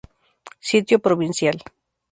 Sitio 0.69 0.97
Provincial 0.97 1.57